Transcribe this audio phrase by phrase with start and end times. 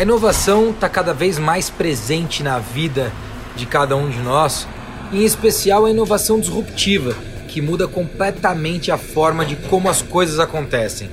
[0.00, 3.12] A inovação está cada vez mais presente na vida
[3.54, 4.66] de cada um de nós,
[5.12, 7.14] em especial a inovação disruptiva,
[7.46, 11.10] que muda completamente a forma de como as coisas acontecem.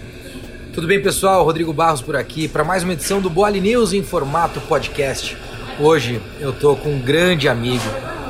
[0.72, 1.44] Tudo bem, pessoal?
[1.44, 5.36] Rodrigo Barros por aqui para mais uma edição do Boali News em formato podcast.
[5.82, 7.84] Hoje eu tô com um grande amigo,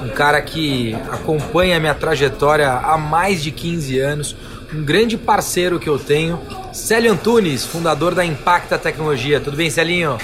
[0.04, 4.36] um cara que acompanha a minha trajetória há mais de 15 anos,
[4.74, 6.42] um grande parceiro que eu tenho,
[6.74, 9.40] Célio Antunes, fundador da Impacta Tecnologia.
[9.40, 10.18] Tudo bem, Celinho?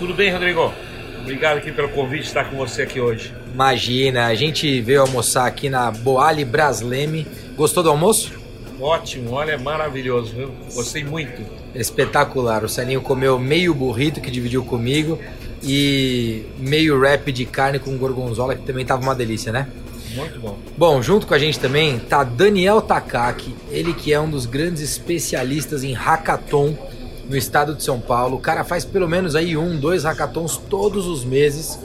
[0.00, 0.72] Tudo bem, Rodrigo?
[1.20, 3.34] Obrigado aqui pelo convite de estar com você aqui hoje.
[3.52, 7.26] Imagina, a gente veio almoçar aqui na Boali Brasleme.
[7.54, 8.32] Gostou do almoço?
[8.80, 10.54] Ótimo, olha, maravilhoso, viu?
[10.72, 11.42] Gostei muito.
[11.74, 12.64] Espetacular.
[12.64, 15.18] O Celinho comeu meio burrito que dividiu comigo
[15.62, 19.68] e meio wrap de carne com gorgonzola que também tava uma delícia, né?
[20.14, 20.58] Muito bom.
[20.78, 24.80] Bom, junto com a gente também tá Daniel Takaki, ele que é um dos grandes
[24.80, 26.74] especialistas em hackathon
[27.30, 28.36] no estado de São Paulo.
[28.36, 31.78] O cara faz pelo menos aí um, dois hackathons todos os meses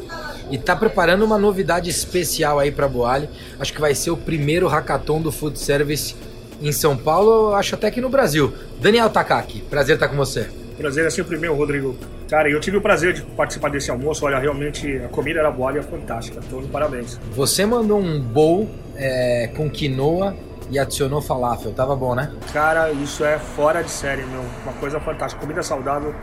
[0.49, 3.29] e tá preparando uma novidade especial aí para Boali.
[3.59, 6.15] Acho que vai ser o primeiro hackathon do food service
[6.59, 8.51] em São Paulo, acho até que no Brasil.
[8.81, 10.47] Daniel Takaki, prazer estar com você.
[10.77, 11.95] Prazer é sempre meu, Rodrigo.
[12.27, 14.25] Cara, eu tive o prazer de participar desse almoço.
[14.25, 16.41] Olha, realmente a comida era boa e é fantástica.
[16.45, 17.19] Então, parabéns.
[17.33, 20.35] Você mandou um bowl é, com quinoa
[20.69, 21.71] e adicionou falafel.
[21.71, 22.31] Tava bom, né?
[22.51, 24.41] Cara, isso é fora de série, meu.
[24.63, 25.41] Uma coisa fantástica.
[25.41, 26.13] Comida saudável.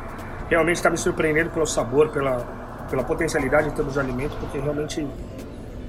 [0.48, 2.38] Realmente está me surpreendendo pelo sabor, pela,
[2.90, 5.06] pela potencialidade em termos de alimento, porque realmente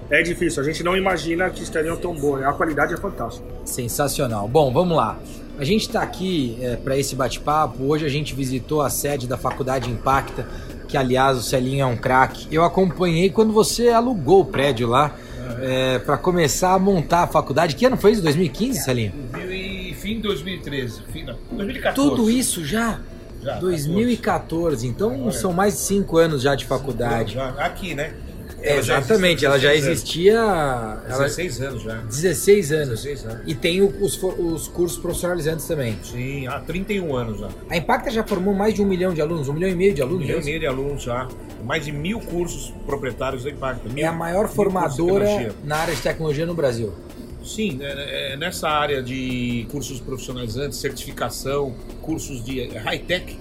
[0.09, 0.61] é difícil.
[0.61, 2.43] A gente não imagina que estariam tão boas.
[2.43, 3.45] A qualidade é fantástica.
[3.65, 4.47] Sensacional.
[4.47, 5.17] Bom, vamos lá.
[5.57, 7.83] A gente está aqui é, para esse bate-papo.
[7.83, 10.47] Hoje a gente visitou a sede da Faculdade Impacta,
[10.87, 12.47] que aliás o Celinho é um craque.
[12.51, 15.15] Eu acompanhei quando você alugou o prédio lá
[15.61, 17.75] é, para começar a montar a faculdade.
[17.75, 18.21] Que ano foi isso?
[18.21, 19.13] 2015, Celinho?
[19.49, 22.09] E fim de 2013, fim, não, 2014.
[22.09, 22.99] Tudo isso já?
[23.41, 24.87] Já, 2014.
[24.87, 27.33] Então são mais de cinco anos já de faculdade.
[27.33, 28.13] Já, aqui, né?
[28.63, 30.33] É, exatamente, ela já existia.
[30.33, 31.95] Ela, 16 anos já.
[31.95, 32.87] 16 anos.
[33.03, 33.41] 16 anos.
[33.45, 35.97] E tem os, os cursos profissionalizantes também.
[36.03, 37.49] Sim, há 31 anos já.
[37.69, 40.01] A Impacta já formou mais de um milhão de alunos, um milhão e meio de
[40.01, 40.25] Um alunos.
[40.25, 41.27] milhão e é meio de alunos já.
[41.65, 43.89] Mais de mil cursos proprietários da Impacta.
[43.89, 46.93] Mil- É a maior formadora na área de tecnologia no Brasil.
[47.43, 53.37] Sim, é- é nessa área de cursos profissionalizantes, certificação, cursos de high-tech,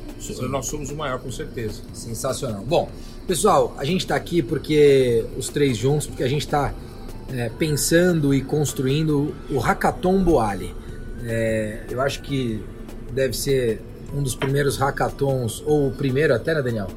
[0.50, 1.82] nós somos o maior, com certeza.
[1.92, 2.62] Sensacional.
[2.66, 2.88] Bom,
[3.32, 6.74] pessoal, a gente está aqui porque os três juntos, porque a gente está
[7.58, 10.74] pensando e construindo o Hackathon Boali.
[11.24, 12.62] É, eu acho que
[13.10, 13.80] deve ser
[14.14, 16.88] um dos primeiros hackathons, ou o primeiro até, né, Daniel?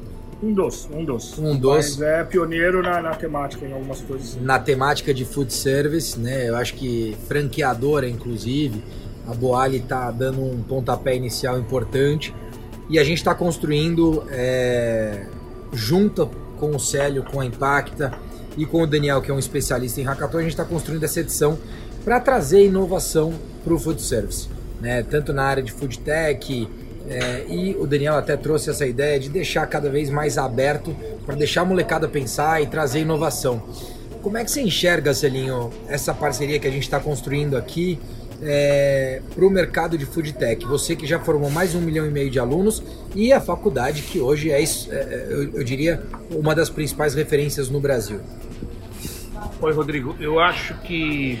[0.42, 1.38] Um dos, um dos.
[1.38, 1.96] Um dos.
[1.96, 4.36] Mas é pioneiro na, na temática em algumas coisas.
[4.38, 6.50] na temática de food service, né?
[6.50, 8.84] Eu acho que franqueadora, inclusive,
[9.26, 12.34] a Boali está dando um pontapé inicial importante
[12.90, 15.24] e a gente está construindo é,
[15.72, 18.12] junto com o Célio, com a Impacta
[18.56, 21.20] e com o Daniel, que é um especialista em hackathon, a gente está construindo essa
[21.20, 21.58] edição
[22.04, 23.34] para trazer inovação
[23.64, 24.48] para o food service,
[24.80, 25.02] né?
[25.02, 26.68] Tanto na área de food tech
[27.08, 30.94] é, e o Daniel até trouxe essa ideia de deixar cada vez mais aberto
[31.24, 33.62] para deixar a molecada pensar e trazer inovação.
[34.22, 37.98] Como é que você enxerga, Celinho, essa parceria que a gente está construindo aqui
[39.34, 40.64] para o mercado de food tech?
[40.66, 42.82] Você que já formou mais de um milhão e meio de alunos
[43.14, 47.68] e a faculdade que hoje é, isso- é, eu, eu diria, uma das principais referências
[47.70, 48.20] no Brasil.
[49.60, 50.14] Oi, Rodrigo.
[50.20, 51.38] Eu acho que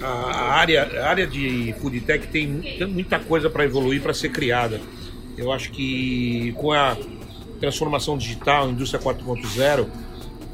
[0.00, 2.46] a área, a área de food tech tem
[2.88, 4.80] muita coisa para evoluir, para ser criada.
[5.38, 6.96] Eu acho que com a
[7.60, 9.86] transformação digital, indústria 4.0,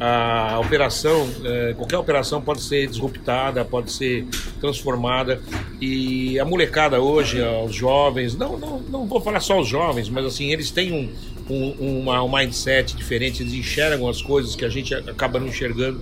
[0.05, 4.27] a operação, eh, qualquer operação pode ser disruptada, pode ser
[4.61, 5.41] transformada.
[5.81, 10.25] E a molecada hoje, os jovens, não, não, não vou falar só os jovens, mas
[10.25, 14.69] assim, eles têm um, um, uma- um mindset diferente, eles enxergam as coisas que a
[14.69, 16.01] gente acaba não enxergando.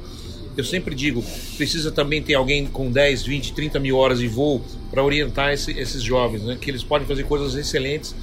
[0.56, 1.22] Eu sempre digo,
[1.56, 5.72] precisa também ter alguém com 10, 20, 30 mil horas de voo para orientar esse-
[5.78, 6.56] esses jovens, né?
[6.60, 8.14] que eles podem fazer coisas excelentes,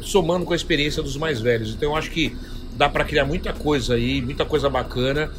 [0.00, 1.70] somando com a experiência dos mais velhos.
[1.70, 2.34] Então eu acho que
[2.80, 5.30] dá para criar muita coisa aí, muita coisa bacana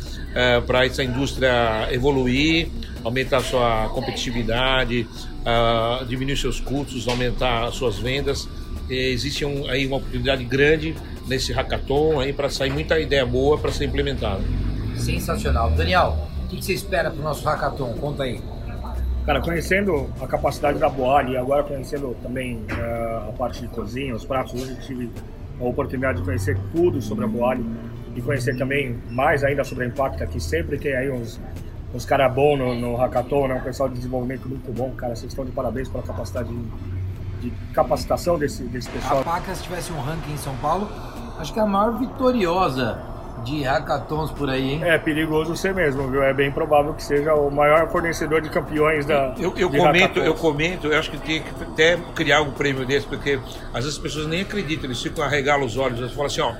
[0.68, 2.70] para essa indústria evoluir,
[3.04, 5.08] aumentar a sua competitividade,
[5.44, 8.48] ah, diminuir seus custos, aumentar as suas vendas.
[8.88, 10.96] E existe um- aí uma oportunidade grande
[11.28, 14.42] nesse hackathon aí para sair muita ideia boa para ser implementada.
[14.96, 15.72] Sensacional.
[15.72, 17.92] Daniel, o que você espera para o nosso hackathon?
[17.94, 18.40] Conta aí.
[19.26, 24.14] Cara, conhecendo a capacidade da Boali e agora conhecendo também eh, a parte de cozinha,
[24.16, 25.10] os pratos, hoje eu tive
[25.66, 27.66] a oportunidade de conhecer tudo sobre a Boali
[28.16, 31.40] e conhecer também mais ainda sobre a Impacta, que sempre tem aí uns,
[31.94, 33.56] uns caras bons no, no Hackathon, né?
[33.56, 34.92] um pessoal de desenvolvimento muito bom.
[34.92, 39.24] Cara, vocês estão de parabéns pela capacidade de, de capacitação desse, desse A pessoal.
[39.24, 40.90] PACA, se tivesse um ranking em São Paulo,
[41.38, 43.11] acho que é a maior vitoriosa
[43.44, 44.84] de hackathons por aí, hein?
[44.84, 46.22] É perigoso ser mesmo, viu?
[46.24, 49.36] É bem provável que seja o maior fornecedor de campeões da.
[49.40, 53.06] Eu, eu comento, eu comento, eu acho que tem que até criar um prêmio desse,
[53.08, 53.40] porque
[53.74, 56.42] às vezes as pessoas nem acreditam, eles ficam a regalar os olhos, eles falam assim,
[56.42, 56.54] ó,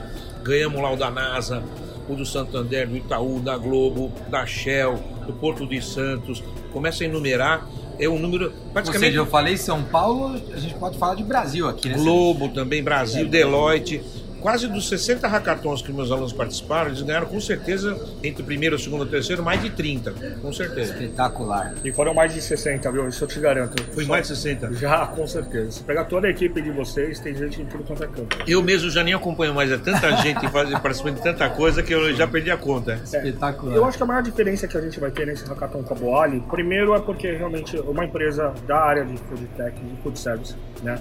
[0.44, 1.64] ganhamos lá o da NASA,
[2.08, 7.08] o do Santander, do Itaú, da Globo, da Shell, do Porto de Santos, começa a
[7.08, 7.68] enumerar
[8.00, 9.06] é um número praticamente.
[9.06, 11.96] Ou seja, eu falei São Paulo, a gente pode falar de Brasil aqui, né?
[11.96, 14.02] Globo também, Brasil, é, Deloitte
[14.42, 18.76] quase dos 60 hackathons que meus alunos participaram, eles ganharam com certeza, entre o primeiro,
[18.76, 20.94] o segundo e o terceiro, mais de 30, com certeza.
[20.94, 21.74] Espetacular.
[21.84, 23.08] E foram mais de 60, viu?
[23.08, 23.82] Isso eu te garanto.
[23.94, 24.10] Foi Só...
[24.10, 24.74] mais de 60?
[24.74, 25.72] Já, com certeza.
[25.72, 28.36] Se pegar toda a equipe de vocês, tem gente em tudo quanto é campo.
[28.48, 30.42] Eu mesmo já nem acompanho mais, é tanta gente
[30.82, 32.94] participando de tanta coisa que eu já perdi a conta.
[32.94, 33.76] É, Espetacular.
[33.76, 35.98] Eu acho que a maior diferença que a gente vai ter nesse hackathon com a
[35.98, 40.56] Boali, primeiro é porque realmente uma empresa da área de food tech, de food service,
[40.82, 41.00] né,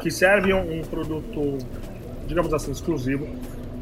[0.00, 1.58] que serve um, um produto
[2.28, 3.26] digamos assim, exclusivo,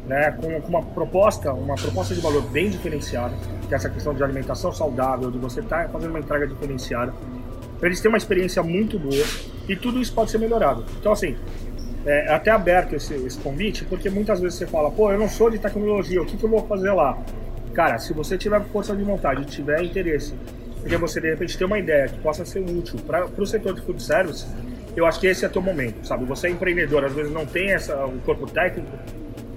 [0.07, 3.35] né, com, com, uma proposta, uma proposta de valor bem diferenciada,
[3.67, 7.13] que é essa questão de alimentação saudável, de você estar tá fazendo uma entrega diferenciada.
[7.81, 9.25] Eles têm uma experiência muito boa
[9.67, 10.83] e tudo isso pode ser melhorado.
[10.99, 11.35] Então, assim,
[12.05, 15.49] é até aberto esse, esse convite, porque muitas vezes você fala, pô, eu não sou
[15.49, 17.17] de tecnologia, o que, que eu vou fazer lá?
[17.73, 20.33] Cara, se você tiver força de vontade, tiver interesse,
[20.79, 23.81] porque você de repente tem uma ideia que possa ser útil para o setor de
[23.81, 24.47] food service,
[24.97, 26.25] eu acho que esse é o teu momento, sabe?
[26.25, 28.97] Você é empreendedor, às vezes não tem essa, o corpo técnico.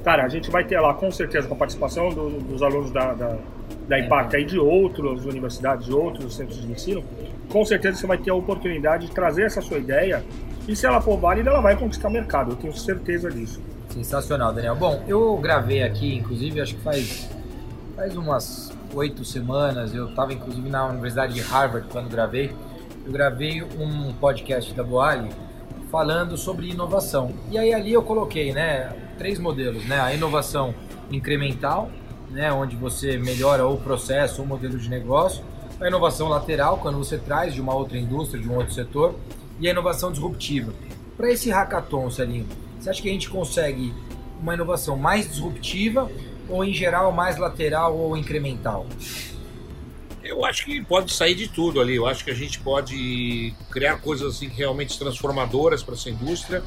[0.04, 3.14] Cara, a gente vai ter lá, com certeza, com a participação do, dos alunos da,
[3.14, 3.38] da,
[3.88, 7.02] da Impact e de outras universidades, de outros centros de ensino.
[7.50, 10.22] Com certeza você vai ter a oportunidade de trazer essa sua ideia
[10.68, 12.52] e se ela for válida, ela vai conquistar o mercado.
[12.52, 13.62] Eu tenho certeza disso.
[13.88, 14.76] Sensacional, Daniel.
[14.76, 17.30] Bom, eu gravei aqui, inclusive, acho que faz,
[17.96, 19.94] faz umas oito semanas.
[19.94, 22.52] Eu estava, inclusive, na Universidade de Harvard quando gravei
[23.04, 25.30] eu gravei um podcast da Boali
[25.90, 27.32] falando sobre inovação.
[27.50, 30.00] E aí ali eu coloquei, né, três modelos, né?
[30.00, 30.74] A inovação
[31.10, 31.90] incremental,
[32.30, 35.42] né, onde você melhora o processo, o modelo de negócio,
[35.80, 39.14] a inovação lateral, quando você traz de uma outra indústria, de um outro setor,
[39.58, 40.72] e a inovação disruptiva.
[41.16, 42.46] Para esse hackathon, Celinho,
[42.78, 43.92] você acha que a gente consegue
[44.40, 46.10] uma inovação mais disruptiva
[46.48, 48.86] ou em geral mais lateral ou incremental?
[50.30, 51.96] Eu acho que pode sair de tudo ali.
[51.96, 56.62] Eu acho que a gente pode criar coisas assim realmente transformadoras para essa indústria,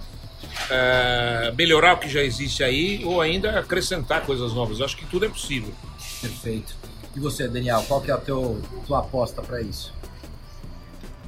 [0.70, 4.80] é, melhorar o que já existe aí ou ainda acrescentar coisas novas.
[4.80, 5.74] Eu acho que tudo é possível.
[6.20, 6.76] Perfeito.
[7.16, 9.94] E você, Daniel, qual que é a teu, tua aposta para isso?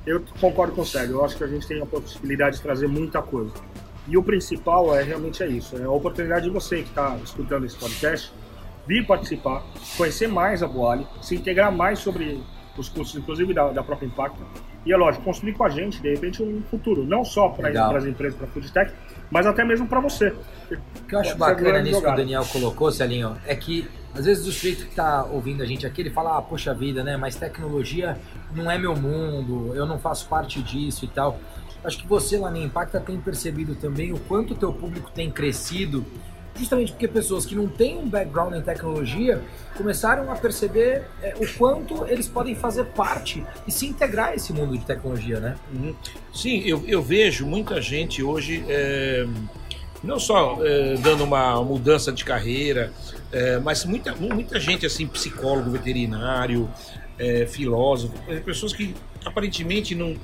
[0.06, 1.16] Eu concordo com o Sérgio.
[1.16, 3.54] Eu acho que a gente tem a possibilidade de trazer muita coisa.
[4.10, 5.78] E o principal é realmente é isso.
[5.78, 8.32] É a oportunidade de você que está escutando esse podcast
[8.88, 9.64] vir participar,
[9.98, 12.42] conhecer mais a Boali, se integrar mais sobre
[12.78, 14.44] os cursos, inclusive da, da própria Impacto.
[14.86, 18.06] E é lógico, construir com a gente, de repente, um futuro, não só para as
[18.06, 18.94] empresas, para a Foodtech,
[19.32, 20.28] mas até mesmo para você.
[20.70, 24.46] O que eu acho bacana nisso que o Daniel colocou, Celinho, é que às vezes
[24.48, 27.36] o sujeito que está ouvindo a gente aqui, ele fala, ah, poxa vida, né, mas
[27.36, 28.18] tecnologia
[28.54, 31.40] não é meu mundo, eu não faço parte disso e tal.
[31.84, 35.30] Acho que você lá na Impacta tem percebido também o quanto o teu público tem
[35.30, 36.06] crescido
[36.56, 39.42] justamente porque pessoas que não têm um background em tecnologia
[39.76, 44.54] começaram a perceber é, o quanto eles podem fazer parte e se integrar a esse
[44.54, 45.56] mundo de tecnologia, né?
[45.74, 45.94] Uhum.
[46.34, 49.28] Sim, eu, eu, vejo muita gente hoje, é,
[50.04, 52.92] não só é, dando uma mudança de carreira,
[53.32, 56.70] é, mas muita, muita gente, assim, psicólogo, veterinário,
[57.20, 60.16] é, filósofo, é, pessoas que aparentemente não,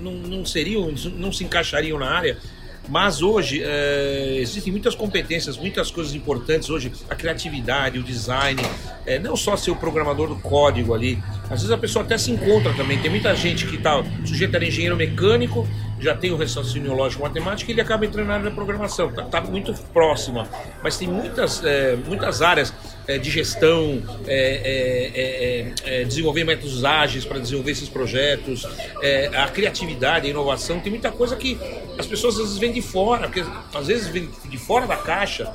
[0.00, 2.36] não, não seriam, não se encaixariam na área,
[2.88, 8.60] mas hoje é, existem muitas competências, muitas coisas importantes hoje, a criatividade, o design,
[9.06, 11.22] é, não só ser o programador do código ali.
[11.44, 12.98] Às vezes a pessoa até se encontra também.
[12.98, 15.66] Tem muita gente que está, o sujeito era engenheiro mecânico,
[15.98, 19.08] já tem o raciocínio lógico matemático e ele acaba entrando na área da programação.
[19.08, 20.46] Está tá muito próxima.
[20.82, 22.74] Mas tem muitas, é, muitas áreas
[23.06, 28.66] é, de gestão, é, é, é, é desenvolver métodos ágeis para desenvolver esses projetos,
[29.36, 30.80] a criatividade, a inovação.
[30.80, 31.58] Tem muita coisa que
[31.98, 33.44] as pessoas às vezes vêm de fora, porque
[33.74, 35.52] às vezes vêm de fora da caixa.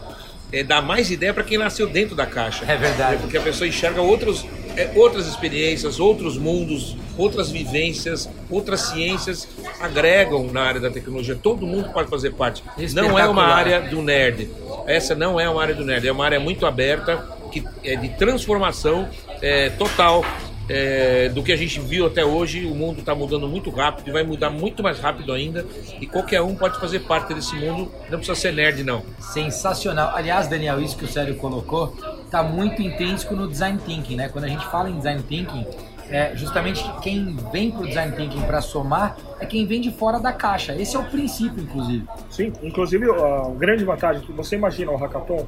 [0.52, 2.66] É, dá mais ideia para quem nasceu dentro da caixa.
[2.68, 3.22] É verdade.
[3.22, 9.48] Porque a pessoa enxerga outros, é, outras experiências, outros mundos, outras vivências, outras ciências
[9.80, 11.36] agregam na área da tecnologia.
[11.36, 12.64] Todo mundo pode fazer parte.
[12.94, 14.50] Não é uma área do nerd.
[14.88, 16.08] Essa não é uma área do nerd.
[16.08, 19.10] É uma área muito aberta, que é de transformação
[19.42, 20.24] é, total
[20.70, 22.66] é, do que a gente viu até hoje.
[22.66, 25.66] O mundo está mudando muito rápido e vai mudar muito mais rápido ainda.
[26.00, 29.04] E qualquer um pode fazer parte desse mundo, não precisa ser nerd, não.
[29.20, 30.16] Sensacional.
[30.16, 34.30] Aliás, Daniel, isso que o Célio colocou está muito intrínseco no design thinking, né?
[34.30, 35.66] Quando a gente fala em design thinking,
[36.10, 40.20] é, justamente quem vem para o design thinking para somar é quem vem de fora
[40.20, 40.76] da caixa.
[40.76, 42.06] Esse é o princípio, inclusive.
[42.30, 45.46] Sim, inclusive a grande vantagem que você imagina o hackathon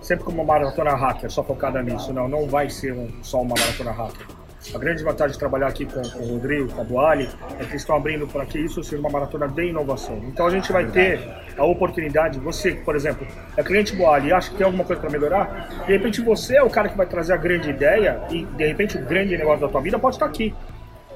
[0.00, 2.12] sempre como uma maratona hacker, só focada nisso.
[2.12, 4.26] Não, não vai ser um, só uma maratona hacker.
[4.74, 7.28] A grande vantagem de trabalhar aqui com, com o Rodrigo, com a Boali,
[7.58, 10.20] é que estão abrindo para que isso seja uma maratona de inovação.
[10.24, 11.18] Então a gente vai ter
[11.56, 13.26] a oportunidade, você, por exemplo,
[13.56, 16.62] é cliente Boali e acha que tem alguma coisa para melhorar, de repente você é
[16.62, 19.68] o cara que vai trazer a grande ideia e de repente o grande negócio da
[19.68, 20.54] tua vida pode estar aqui.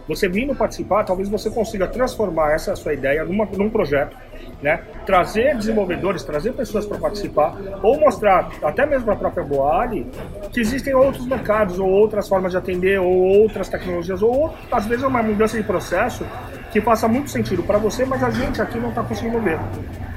[0.08, 4.16] Você vindo participar, talvez você consiga transformar essa sua ideia numa, num projeto
[4.64, 4.80] né?
[5.04, 10.10] Trazer desenvolvedores, trazer pessoas para participar, ou mostrar, até mesmo para a própria Boali,
[10.50, 15.04] que existem outros mercados, ou outras formas de atender, ou outras tecnologias, ou às vezes
[15.04, 16.24] é uma mudança de processo
[16.72, 19.58] que faça muito sentido para você, mas a gente aqui não está conseguindo ver.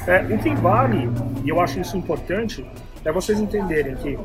[0.08, 1.10] É, o que vale,
[1.44, 2.66] e eu acho isso importante,
[3.04, 4.18] é vocês entenderem que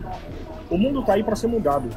[0.71, 1.89] o mundo está aí para ser mudado.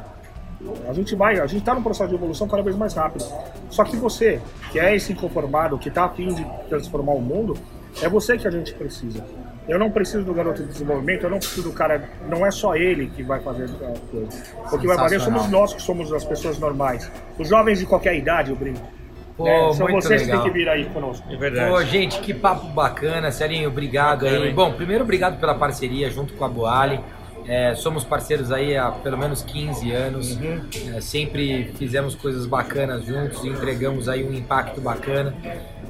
[0.88, 3.24] A gente vai, a gente está num processo de evolução cada vez mais rápido.
[3.70, 4.40] Só que você,
[4.72, 7.56] que é esse inconformado, que está afim de transformar o mundo,
[8.02, 9.24] é você que a gente precisa.
[9.68, 12.08] Eu não preciso do garoto de desenvolvimento, eu não preciso do cara.
[12.28, 14.42] Não é só ele que vai fazer a coisa.
[14.72, 17.10] O que vai fazer somos nós, que somos as pessoas normais.
[17.36, 18.96] Os jovens de qualquer idade, eu brinco.
[19.36, 20.38] Pô, é, são vocês legal.
[20.38, 21.26] que têm que vir aí conosco.
[21.30, 21.70] É verdade.
[21.70, 24.52] Pô, gente, que papo bacana, Celinho, obrigado aí.
[24.52, 27.00] Bom, primeiro obrigado pela parceria junto com a Boali.
[27.48, 30.32] É, somos parceiros aí há pelo menos 15 anos.
[30.36, 30.62] Uhum.
[30.94, 35.34] É, sempre fizemos coisas bacanas juntos e entregamos aí um impacto bacana.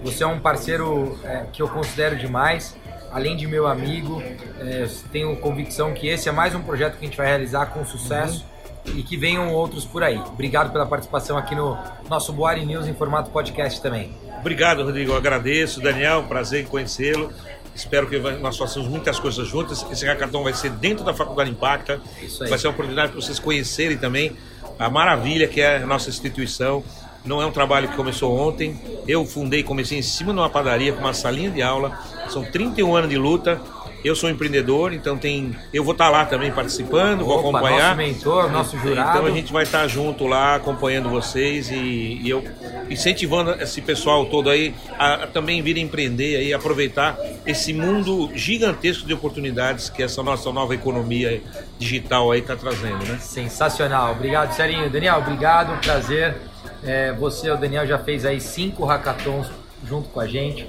[0.02, 2.76] Você é um parceiro é, que eu considero demais.
[3.10, 4.22] Além de meu amigo,
[4.60, 7.84] é, tenho convicção que esse é mais um projeto que a gente vai realizar com
[7.84, 8.44] sucesso
[8.86, 8.98] uhum.
[8.98, 10.18] e que venham outros por aí.
[10.18, 11.78] Obrigado pela participação aqui no
[12.10, 14.12] nosso Boari News em formato podcast também.
[14.38, 15.12] Obrigado, Rodrigo.
[15.12, 15.80] Eu agradeço.
[15.80, 17.32] Daniel, prazer em conhecê-lo.
[17.76, 19.84] Espero que nós façamos muitas coisas juntas.
[19.90, 22.00] Esse hackathon vai ser dentro da Faculdade Impacta.
[22.48, 24.34] Vai ser uma oportunidade para vocês conhecerem também
[24.78, 26.82] a maravilha que é a nossa instituição.
[27.22, 28.80] Não é um trabalho que começou ontem.
[29.06, 31.98] Eu fundei, comecei em cima de uma padaria com uma salinha de aula.
[32.30, 33.60] São 31 anos de luta
[34.06, 37.96] eu sou empreendedor, então tem, eu vou estar lá também participando, Opa, vou acompanhar.
[37.96, 39.18] Nosso mentor, nosso jurado.
[39.18, 42.44] Então a gente vai estar junto lá acompanhando vocês e, e eu
[42.90, 49.06] incentivando esse pessoal todo aí a, a, também vir empreender aí, aproveitar esse mundo gigantesco
[49.06, 51.42] de oportunidades que essa nossa nova economia
[51.78, 53.18] digital aí está trazendo, né?
[53.20, 54.12] Sensacional.
[54.12, 54.90] Obrigado, Serinho.
[54.90, 56.36] Daniel, obrigado, prazer.
[56.84, 59.48] É, você, o Daniel, já fez aí cinco hackathons
[59.84, 60.66] junto com a gente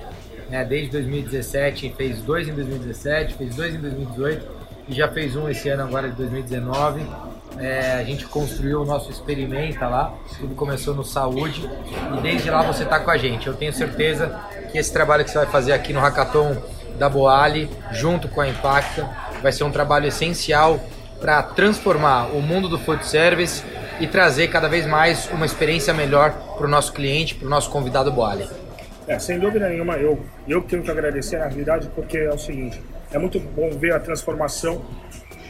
[0.49, 4.47] né, desde 2017, fez dois em 2017, fez dois em 2018
[4.87, 7.05] e já fez um esse ano agora de 2019.
[7.59, 11.69] É, a gente construiu o nosso experimenta lá, tudo começou no saúde
[12.17, 13.47] e desde lá você está com a gente.
[13.47, 14.39] Eu tenho certeza
[14.71, 16.55] que esse trabalho que você vai fazer aqui no Hackathon
[16.97, 19.09] da Boali, junto com a Impacta,
[19.41, 20.79] vai ser um trabalho essencial
[21.19, 23.63] para transformar o mundo do food service
[23.99, 27.69] e trazer cada vez mais uma experiência melhor para o nosso cliente, para o nosso
[27.69, 28.47] convidado Boali.
[29.07, 32.81] É, sem dúvida nenhuma, eu, eu tenho que agradecer na realidade porque é o seguinte,
[33.11, 34.83] é muito bom ver a transformação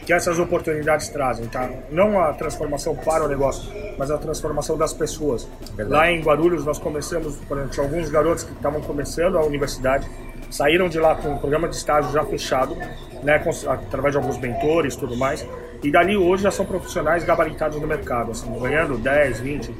[0.08, 1.68] que essas oportunidades trazem, tá?
[1.90, 5.46] Não a transformação para o negócio, mas a transformação das pessoas.
[5.76, 5.90] Verdade.
[5.90, 10.08] Lá em Guarulhos nós começamos, por exemplo, alguns garotos que estavam começando a universidade,
[10.50, 12.74] saíram de lá com um programa de estágio já fechado,
[13.22, 15.46] né, através de alguns mentores e tudo mais,
[15.82, 19.74] e dali hoje já são profissionais gabaritados no mercado, assim, ganhando 10, 20,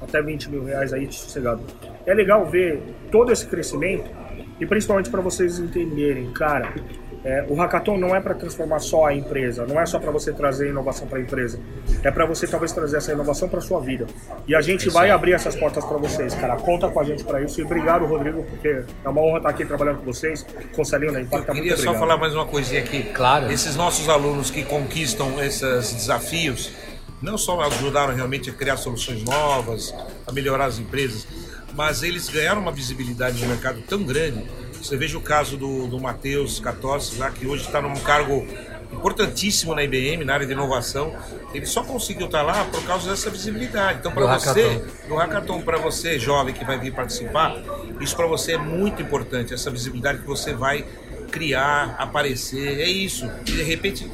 [0.00, 1.62] até 20 mil reais aí sossegado.
[2.06, 4.08] É legal ver todo esse crescimento
[4.60, 6.72] e principalmente para vocês entenderem, cara,
[7.24, 10.32] é, o hackathon não é para transformar só a empresa, não é só para você
[10.32, 11.58] trazer inovação para a empresa,
[12.02, 14.06] é para você talvez trazer essa inovação para sua vida.
[14.46, 16.56] E a gente vai abrir essas portas para vocês, cara.
[16.56, 19.64] Conta com a gente para isso e obrigado, Rodrigo, porque é uma honra estar aqui
[19.64, 21.52] trabalhando com vocês, com o Impacta.
[21.52, 23.04] Eu queria só falar mais uma coisinha aqui.
[23.04, 23.50] Claro.
[23.50, 26.72] Esses nossos alunos que conquistam esses desafios,
[27.22, 29.94] não só ajudaram realmente a criar soluções novas,
[30.26, 31.26] a melhorar as empresas,
[31.74, 34.44] mas eles ganharam uma visibilidade no mercado tão grande.
[34.84, 38.46] Você veja o caso do, do Matheus Catossi, lá, que hoje está num cargo
[38.92, 41.16] importantíssimo na IBM, na área de inovação.
[41.54, 44.00] Ele só conseguiu estar tá lá por causa dessa visibilidade.
[44.00, 47.56] Então, para você, do hackathon, para você, jovem que vai vir participar,
[47.98, 50.84] isso para você é muito importante, essa visibilidade que você vai
[51.30, 53.26] criar, aparecer, é isso.
[53.40, 54.06] E de repente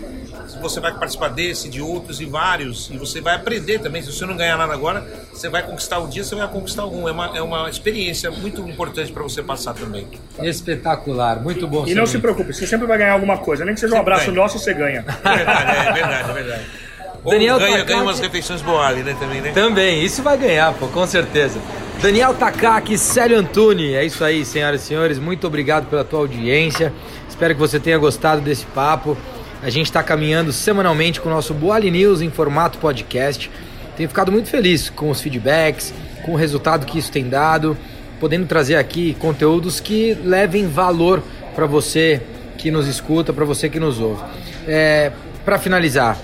[0.58, 4.02] você vai participar desse, de outros e vários, e você vai aprender também.
[4.02, 7.08] Se você não ganhar nada agora, você vai conquistar um dia, você vai conquistar algum.
[7.08, 10.06] É uma, é uma experiência muito importante para você passar também.
[10.40, 11.86] Espetacular, muito bom.
[11.86, 14.26] E não se preocupe, você sempre vai ganhar alguma coisa, nem que seja um abraço
[14.26, 14.36] ganha.
[14.36, 15.04] nosso, você ganha.
[15.30, 16.64] É verdade, é verdade, é verdade.
[17.22, 17.88] Ou Daniel ganha, Takaki...
[17.88, 19.52] ganha umas refeições boas né, também, né?
[19.52, 21.60] Também, isso vai ganhar, pô, com certeza.
[22.00, 26.92] Daniel Takaki, Célio Antuni, é isso aí, senhoras e senhores, muito obrigado pela tua audiência.
[27.28, 29.16] Espero que você tenha gostado desse papo.
[29.62, 33.50] A gente está caminhando semanalmente com o nosso Boali News em formato podcast.
[33.94, 37.76] Tenho ficado muito feliz com os feedbacks, com o resultado que isso tem dado,
[38.18, 41.22] podendo trazer aqui conteúdos que levem valor
[41.54, 42.22] para você
[42.56, 44.22] que nos escuta, para você que nos ouve.
[44.66, 45.12] É,
[45.44, 46.16] para finalizar,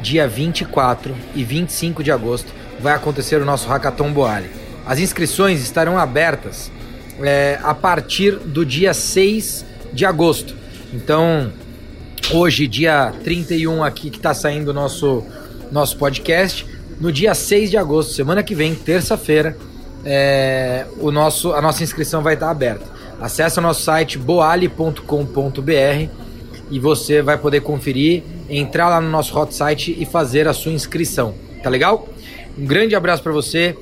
[0.00, 4.50] dia 24 e 25 de agosto vai acontecer o nosso Hackathon Boali.
[4.86, 6.70] As inscrições estarão abertas
[7.20, 10.54] é, a partir do dia 6 de agosto.
[10.92, 11.50] Então,
[12.32, 15.22] hoje, dia 31 aqui que está saindo o nosso,
[15.70, 16.66] nosso podcast,
[17.00, 19.56] no dia 6 de agosto, semana que vem, terça-feira,
[20.04, 22.84] é, o nosso, a nossa inscrição vai estar aberta.
[23.20, 25.00] Acesse o nosso site boali.com.br
[26.70, 30.72] e você vai poder conferir, entrar lá no nosso hot site e fazer a sua
[30.72, 31.34] inscrição.
[31.62, 32.08] Tá legal?
[32.58, 33.76] Um grande abraço para você.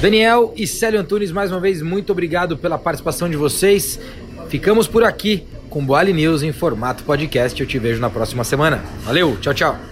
[0.00, 4.00] Daniel e Célio Antunes, mais uma vez, muito obrigado pela participação de vocês.
[4.48, 7.58] Ficamos por aqui com Boali News em formato podcast.
[7.58, 8.84] Eu te vejo na próxima semana.
[9.04, 9.91] Valeu, tchau, tchau.